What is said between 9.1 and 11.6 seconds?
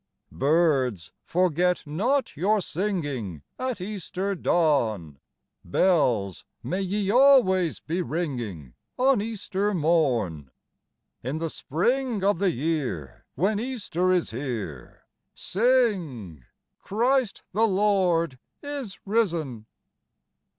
Easter morn. In the